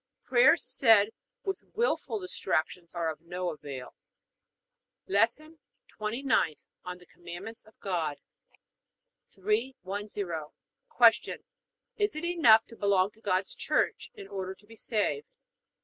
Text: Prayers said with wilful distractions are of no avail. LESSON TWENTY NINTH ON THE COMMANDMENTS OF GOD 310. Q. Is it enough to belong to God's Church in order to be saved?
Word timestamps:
Prayers 0.23 0.63
said 0.63 1.11
with 1.43 1.61
wilful 1.75 2.19
distractions 2.19 2.95
are 2.95 3.11
of 3.11 3.21
no 3.21 3.51
avail. 3.51 3.93
LESSON 5.05 5.59
TWENTY 5.89 6.23
NINTH 6.23 6.65
ON 6.83 6.97
THE 6.97 7.05
COMMANDMENTS 7.05 7.65
OF 7.67 7.79
GOD 7.81 8.19
310. 9.29 10.47
Q. 10.89 11.35
Is 11.97 12.15
it 12.15 12.23
enough 12.25 12.65
to 12.65 12.75
belong 12.75 13.11
to 13.11 13.21
God's 13.21 13.53
Church 13.53 14.09
in 14.15 14.27
order 14.27 14.55
to 14.55 14.65
be 14.65 14.75
saved? 14.75 15.27